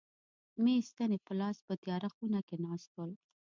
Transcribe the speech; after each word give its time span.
مې 0.63 0.75
ستنې 0.89 1.17
په 1.25 1.33
لاس 1.39 1.57
په 1.67 1.73
تیاره 1.83 2.09
خونه 2.15 2.39
کې 2.47 2.55
ناست 2.65 2.89
ول. 2.95 3.11